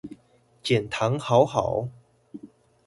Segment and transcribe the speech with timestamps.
[0.63, 1.87] 減醣好好